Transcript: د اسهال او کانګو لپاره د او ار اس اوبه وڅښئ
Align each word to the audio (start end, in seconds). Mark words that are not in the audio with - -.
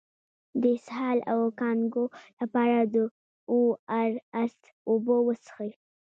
د 0.61 0.63
اسهال 0.77 1.17
او 1.31 1.39
کانګو 1.59 2.05
لپاره 2.39 2.79
د 2.93 2.95
او 3.51 3.59
ار 3.99 4.11
اس 4.43 4.55
اوبه 4.89 5.15
وڅښئ 5.25 5.71